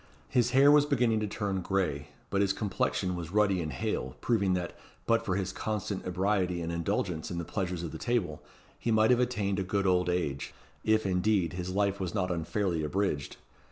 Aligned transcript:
His 0.29 0.49
hair 0.49 0.71
was 0.71 0.87
beginning 0.87 1.19
to 1.19 1.27
turn 1.27 1.61
gray, 1.61 2.07
but 2.31 2.41
his 2.41 2.53
complexion 2.53 3.15
was 3.15 3.31
ruddy 3.31 3.61
and 3.61 3.71
hale, 3.71 4.15
proving 4.19 4.55
that, 4.55 4.75
but 5.05 5.23
for 5.23 5.35
his 5.35 5.51
constant 5.53 6.07
ebriety 6.07 6.59
and 6.59 6.71
indulgence 6.71 7.29
in 7.29 7.37
the 7.37 7.45
pleasures 7.45 7.83
of 7.83 7.91
the 7.91 7.99
table, 7.99 8.41
he 8.79 8.89
might 8.89 9.11
have 9.11 9.19
attained 9.19 9.59
a 9.59 9.63
good 9.63 9.85
old 9.85 10.09
age 10.09 10.55
if, 10.83 11.05
indeed, 11.05 11.53
his 11.53 11.69
life 11.69 11.99
was 11.99 12.15
not 12.15 12.31
unfairly 12.31 12.83
abridged. 12.83 13.37